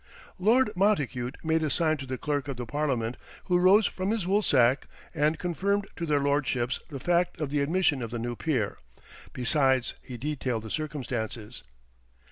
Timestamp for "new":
8.17-8.35